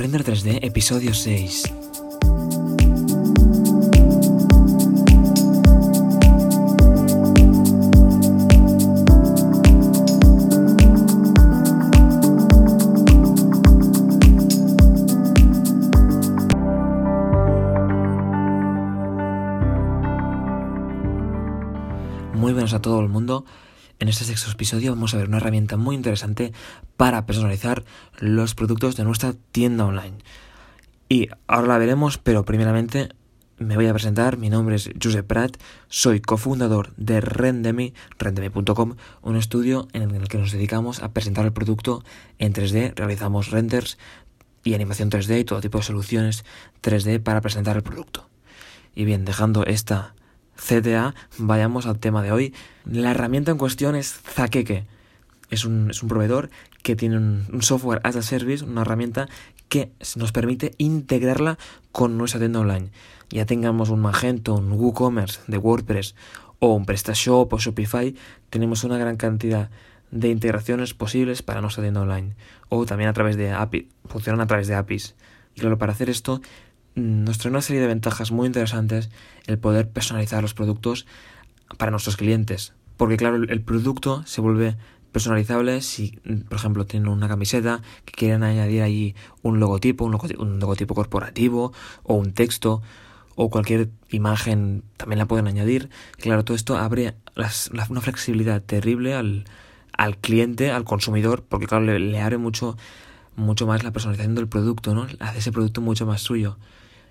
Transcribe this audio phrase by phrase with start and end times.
[0.00, 1.64] Render 3D, episodio 6.
[22.32, 23.44] Muy buenas a todo el mundo.
[24.00, 26.54] En este sexto episodio vamos a ver una herramienta muy interesante
[26.96, 27.84] para personalizar
[28.18, 30.16] los productos de nuestra tienda online.
[31.10, 33.10] Y ahora la veremos, pero primeramente
[33.58, 34.38] me voy a presentar.
[34.38, 35.58] Mi nombre es Josep Prat,
[35.88, 41.52] soy cofundador de Rendemi, rendemi.com, un estudio en el que nos dedicamos a presentar el
[41.52, 42.02] producto
[42.38, 43.98] en 3D, realizamos renders
[44.64, 46.46] y animación 3D y todo tipo de soluciones
[46.82, 48.30] 3D para presentar el producto.
[48.94, 50.14] Y bien, dejando esta
[50.60, 52.54] CTA, vayamos al tema de hoy.
[52.84, 54.86] La herramienta en cuestión es Zakeke.
[55.50, 56.50] Es un, es un proveedor
[56.82, 59.28] que tiene un, un, software as a service, una herramienta
[59.68, 61.58] que nos permite integrarla
[61.92, 62.90] con nuestra tienda online.
[63.30, 66.14] Ya tengamos un Magento, un WooCommerce de WordPress
[66.60, 68.14] o un PrestaShop o Shopify,
[68.50, 69.70] tenemos una gran cantidad
[70.10, 72.34] de integraciones posibles para nuestra tienda online.
[72.68, 75.14] O también a través de API, funcionan a través de APIs.
[75.54, 76.40] Y claro, para hacer esto
[76.94, 79.10] nos trae una serie de ventajas muy interesantes
[79.46, 81.06] el poder personalizar los productos
[81.78, 82.74] para nuestros clientes.
[82.96, 84.76] Porque claro, el producto se vuelve
[85.12, 86.18] personalizable si,
[86.48, 90.94] por ejemplo, tienen una camiseta que quieren añadir allí un logotipo, un logotipo, un logotipo
[90.94, 92.82] corporativo o un texto
[93.36, 95.88] o cualquier imagen también la pueden añadir.
[96.18, 99.44] Claro, todo esto abre las, la, una flexibilidad terrible al,
[99.96, 102.76] al cliente, al consumidor, porque claro, le, le abre mucho
[103.36, 105.06] mucho más la personalización del producto, ¿no?
[105.20, 106.58] Hace ese producto mucho más suyo.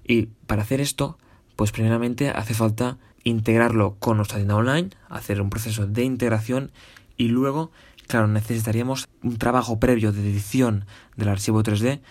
[0.09, 1.19] Y para hacer esto,
[1.55, 6.71] pues primeramente hace falta integrarlo con nuestra tienda online, hacer un proceso de integración
[7.15, 7.69] y luego,
[8.07, 10.85] claro, necesitaríamos un trabajo previo de edición
[11.15, 11.91] del archivo 3D.
[11.91, 12.01] En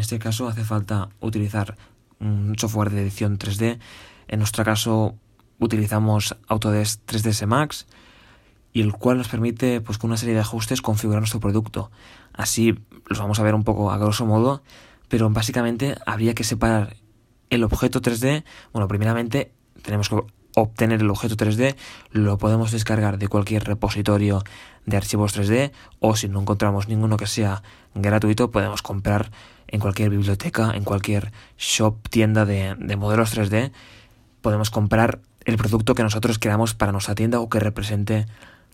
[0.00, 1.78] este caso hace falta utilizar
[2.20, 3.78] un software de edición 3D.
[4.28, 5.14] En nuestro caso
[5.58, 7.86] utilizamos Autodesk 3ds Max
[8.74, 11.90] y el cual nos permite pues con una serie de ajustes configurar nuestro producto.
[12.34, 12.74] Así
[13.06, 14.62] los vamos a ver un poco a grosso modo,
[15.08, 16.96] pero básicamente habría que separar
[17.50, 18.44] el objeto 3D.
[18.72, 19.52] Bueno, primeramente
[19.82, 20.16] tenemos que
[20.56, 21.76] obtener el objeto 3D,
[22.10, 24.42] lo podemos descargar de cualquier repositorio
[24.86, 25.70] de archivos 3D
[26.00, 27.62] o si no encontramos ninguno que sea
[27.94, 29.30] gratuito, podemos comprar
[29.68, 33.70] en cualquier biblioteca, en cualquier shop, tienda de, de modelos 3D,
[34.40, 38.26] podemos comprar el producto que nosotros queramos para nuestra tienda o que represente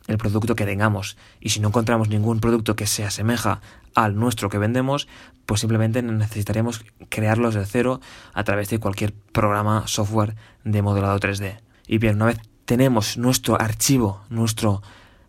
[0.07, 1.17] el producto que tengamos.
[1.41, 3.61] Y si no encontramos ningún producto que se asemeja
[3.95, 5.09] al nuestro que vendemos,
[5.47, 8.01] pues simplemente necesitaremos crearlos de cero
[8.33, 11.61] a través de cualquier programa software de modelado 3D.
[11.87, 14.83] Y bien, una vez tenemos nuestro archivo, nuestro,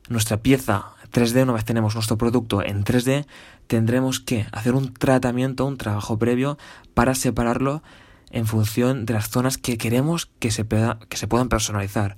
[0.10, 3.26] nuestra pieza 3D, una vez tenemos nuestro producto en 3D,
[3.68, 6.58] tendremos que hacer un tratamiento, un trabajo previo
[6.94, 7.84] para separarlo
[8.32, 12.18] en función de las zonas que queremos que se, que se puedan personalizar.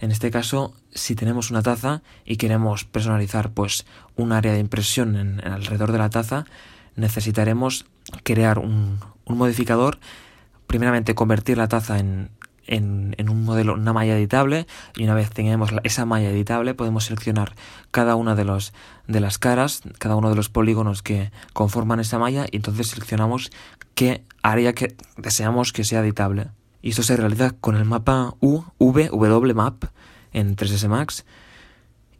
[0.00, 3.84] En este caso, si tenemos una taza y queremos personalizar pues
[4.16, 6.44] un área de impresión en, alrededor de la taza,
[6.94, 7.86] necesitaremos
[8.22, 9.98] crear un, modificador,
[10.66, 12.30] primeramente convertir la taza en,
[12.66, 17.54] en, un modelo, una malla editable, y una vez tengamos esa malla editable, podemos seleccionar
[17.90, 18.44] cada una de,
[19.08, 23.50] de las caras, cada uno de los polígonos que conforman esa malla, y entonces seleccionamos
[23.94, 26.50] qué área que deseamos que sea editable.
[26.82, 29.84] Y esto se realiza con el mapa UVWMap
[30.32, 31.24] en 3ds Max.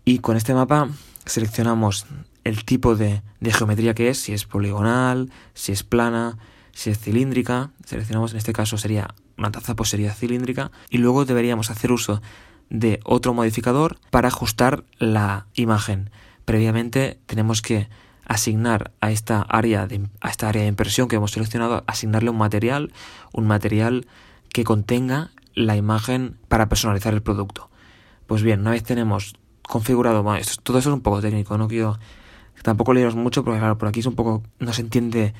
[0.05, 0.89] Y con este mapa
[1.27, 2.07] seleccionamos
[2.45, 6.39] el tipo de, de, geometría que es, si es poligonal, si es plana,
[6.73, 7.71] si es cilíndrica.
[7.85, 10.71] Seleccionamos en este caso sería una taza, pues sería cilíndrica.
[10.91, 12.21] Y luego deberíamos hacer uso
[12.71, 16.11] de otro modificador para ajustar la imagen.
[16.45, 17.89] Previamente tenemos que
[18.25, 22.39] asignar a esta área de, a esta área de impresión que hemos seleccionado, asignarle un
[22.39, 22.93] material,
[23.33, 24.07] un material
[24.53, 27.70] que contenga la imagen para personalizar el producto.
[28.26, 31.69] Pues bien, una vez tenemos configurado, bueno, esto, todo eso es un poco técnico, no
[31.69, 31.98] quiero
[32.62, 35.34] tampoco leeros mucho porque claro, por aquí es un poco, no se entiende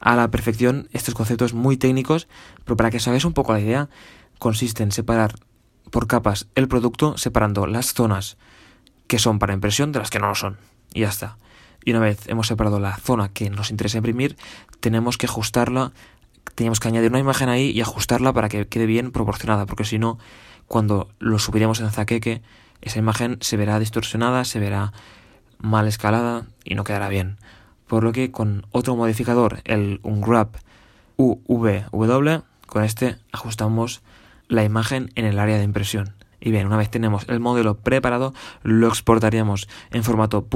[0.00, 2.28] a la perfección estos conceptos muy técnicos,
[2.64, 3.88] pero para que os un poco la idea,
[4.38, 5.34] consiste en separar
[5.90, 8.36] por capas el producto, separando las zonas
[9.06, 10.58] que son para impresión de las que no lo son.
[10.92, 11.36] Y ya está.
[11.84, 14.36] Y una vez hemos separado la zona que nos interesa imprimir,
[14.80, 15.92] tenemos que ajustarla
[16.54, 19.98] teníamos que añadir una imagen ahí y ajustarla para que quede bien proporcionada, porque si
[19.98, 20.18] no,
[20.66, 22.42] cuando lo subiremos en Zaqueque,
[22.80, 24.92] esa imagen se verá distorsionada, se verá
[25.58, 27.38] mal escalada y no quedará bien.
[27.86, 30.56] Por lo que con otro modificador, el unwrap
[31.16, 34.02] UVW, con este ajustamos
[34.48, 36.14] la imagen en el área de impresión.
[36.40, 40.46] Y bien, una vez tenemos el modelo preparado, lo exportaríamos en formato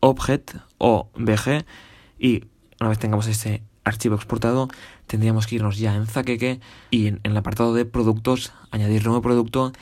[0.00, 1.64] .objet o BG
[2.18, 2.44] y
[2.80, 4.68] una vez tengamos ese archivo exportado,
[5.06, 9.72] tendríamos que irnos ya en Zaqueque y en, el apartado de productos, añadir nuevo producto,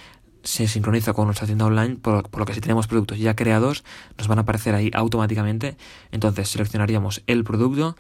[0.43, 3.85] se sincroniza con nuestra tienda online, por, lo que si tenemos productos ya creados,
[4.17, 5.77] nos van a aparecer ahí automáticamente.
[6.13, 7.97] Entonces seleccionaríamos el producto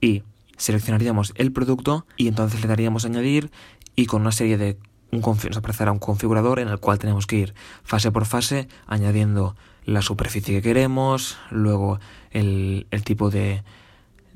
[0.00, 0.22] y
[0.56, 3.50] seleccionaríamos el producto y entonces le daríamos añadir
[3.94, 4.78] y con una serie de
[5.12, 7.54] un nos aparecerá un configurador en el cual tenemos que ir
[7.84, 9.54] fase por fase añadiendo
[9.84, 12.00] la superficie que queremos, luego
[12.32, 13.62] el, el tipo de,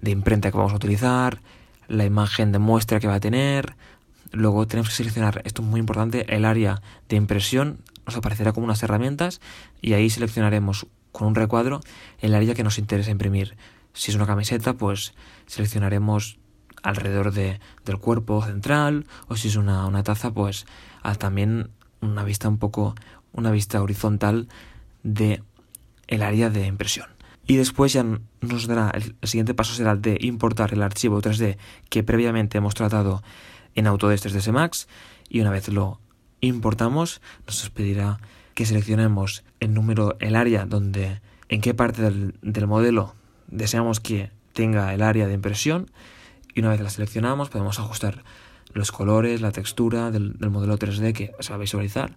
[0.00, 1.40] de imprenta que vamos a utilizar,
[1.88, 3.76] la imagen de muestra que va a tener.
[4.32, 7.80] Luego tenemos que seleccionar, esto es muy importante, el área de impresión.
[8.06, 9.40] Nos aparecerá como unas herramientas
[9.80, 11.80] y ahí seleccionaremos con un recuadro
[12.20, 13.56] el área que nos interesa imprimir.
[13.92, 15.14] Si es una camiseta, pues
[15.46, 16.38] seleccionaremos
[16.82, 20.66] alrededor de, del cuerpo central o si es una, una taza, pues
[21.18, 21.70] también
[22.00, 22.94] una vista un poco,
[23.32, 24.48] una vista horizontal
[25.02, 25.42] de
[26.06, 27.08] el área de impresión.
[27.50, 28.04] Y después ya
[28.42, 31.56] nos dará, el siguiente paso será de importar el archivo 3D
[31.88, 33.24] que previamente hemos tratado
[33.74, 34.86] en Autodesk 3ds Max.
[35.28, 35.98] Y una vez lo
[36.40, 38.20] importamos nos pedirá
[38.54, 43.16] que seleccionemos el número, el área donde, en qué parte del, del modelo
[43.48, 45.90] deseamos que tenga el área de impresión.
[46.54, 48.22] Y una vez la seleccionamos podemos ajustar
[48.74, 52.16] los colores, la textura del, del modelo 3D que se va a visualizar.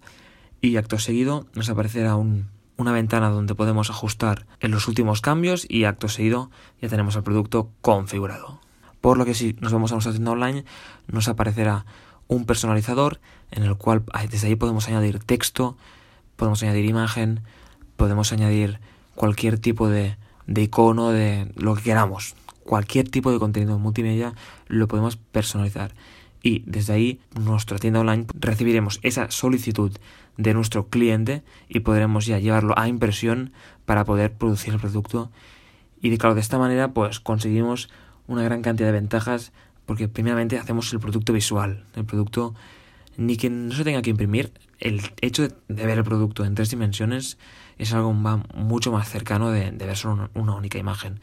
[0.61, 5.65] Y acto seguido nos aparecerá un, una ventana donde podemos ajustar en los últimos cambios
[5.69, 6.49] y acto seguido
[6.81, 8.59] ya tenemos el producto configurado.
[9.01, 10.65] Por lo que si nos vamos a nuestra tienda online
[11.07, 11.85] nos aparecerá
[12.27, 13.19] un personalizador
[13.51, 15.77] en el cual desde ahí podemos añadir texto,
[16.35, 17.41] podemos añadir imagen,
[17.95, 18.79] podemos añadir
[19.15, 20.17] cualquier tipo de,
[20.47, 22.35] de icono, de lo que queramos.
[22.63, 24.33] Cualquier tipo de contenido multimedia
[24.67, 25.93] lo podemos personalizar
[26.43, 29.93] y desde ahí nuestra tienda online recibiremos esa solicitud
[30.37, 33.53] de nuestro cliente y podremos ya llevarlo a impresión
[33.85, 35.31] para poder producir el producto.
[36.01, 37.89] Y de, claro de esta manera pues conseguimos
[38.27, 39.53] una gran cantidad de ventajas
[39.85, 42.53] porque primeramente hacemos el producto visual el producto
[43.15, 44.51] ni que no se tenga que imprimir.
[44.79, 47.37] El hecho de, ver el producto en tres dimensiones
[47.77, 51.21] es algo mucho más cercano de, ver solo una única imagen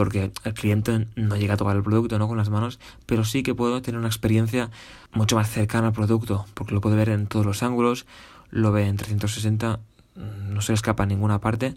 [0.00, 3.42] porque el cliente no llega a tocar el producto no con las manos, pero sí
[3.42, 4.70] que puedo tener una experiencia
[5.12, 8.06] mucho más cercana al producto, porque lo puede ver en todos los ángulos,
[8.48, 9.78] lo ve en 360,
[10.16, 11.74] mm, no se le escapa a ninguna parte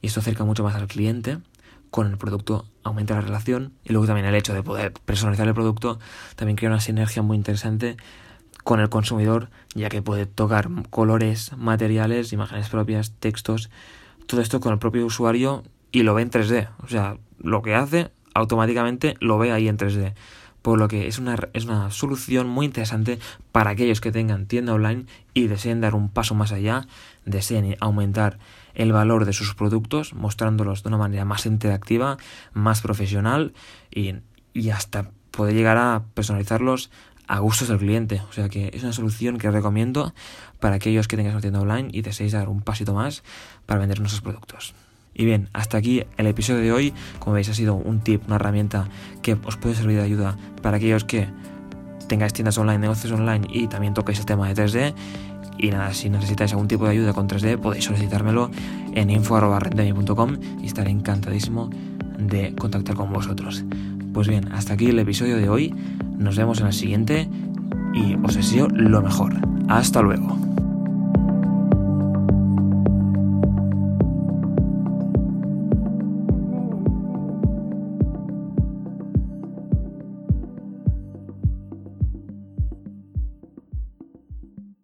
[0.00, 1.38] y esto acerca mucho más al cliente
[1.90, 5.54] con el producto aumenta la relación y luego también el hecho de poder personalizar el
[5.54, 5.98] producto
[6.36, 7.96] también crea una sinergia muy interesante
[8.62, 13.68] con el consumidor ya que puede tocar colores, materiales, imágenes propias, textos,
[14.26, 16.68] todo esto con el propio usuario y lo ve en 3D.
[16.82, 20.14] O sea, lo que hace automáticamente lo ve ahí en 3D.
[20.62, 23.18] Por lo que es una, es una solución muy interesante
[23.52, 25.04] para aquellos que tengan tienda online
[25.34, 26.86] y deseen dar un paso más allá,
[27.26, 28.38] deseen aumentar
[28.74, 32.16] el valor de sus productos, mostrándolos de una manera más interactiva,
[32.54, 33.52] más profesional
[33.90, 34.14] y,
[34.54, 36.90] y hasta poder llegar a personalizarlos
[37.26, 38.22] a gustos del cliente.
[38.30, 40.14] O sea que es una solución que recomiendo
[40.60, 43.22] para aquellos que tengan una tienda online y deseéis dar un pasito más
[43.66, 44.74] para vender nuestros productos.
[45.14, 46.92] Y bien, hasta aquí el episodio de hoy.
[47.18, 48.88] Como veis, ha sido un tip, una herramienta
[49.22, 51.28] que os puede servir de ayuda para aquellos que
[52.08, 54.94] tengáis tiendas online, negocios online y también toquéis el tema de 3D.
[55.56, 58.50] Y nada, si necesitáis algún tipo de ayuda con 3D, podéis solicitármelo
[58.92, 61.70] en info.rendemi.com y estaré encantadísimo
[62.18, 63.64] de contactar con vosotros.
[64.12, 65.74] Pues bien, hasta aquí el episodio de hoy.
[66.18, 67.28] Nos vemos en el siguiente
[67.92, 69.34] y os deseo lo mejor.
[69.68, 70.53] Hasta luego.